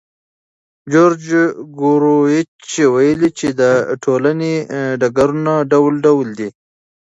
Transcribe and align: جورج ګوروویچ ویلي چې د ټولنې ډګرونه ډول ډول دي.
جورج 0.91 1.23
ګوروویچ 1.79 2.65
ویلي 2.93 3.29
چې 3.39 3.47
د 3.61 3.61
ټولنې 4.03 4.53
ډګرونه 4.99 5.53
ډول 5.71 5.93
ډول 6.05 6.27
دي. 6.39 6.49